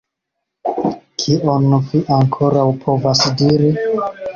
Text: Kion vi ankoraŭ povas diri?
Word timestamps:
Kion 1.25 1.69
vi 1.93 2.03
ankoraŭ 2.19 2.67
povas 2.83 3.27
diri? 3.41 3.75